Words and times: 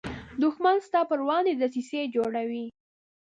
دښمن 0.43 0.77
ستا 0.87 1.01
پر 1.09 1.19
وړاندې 1.25 1.51
دسیسې 1.61 2.01
جوړوي 2.15 2.65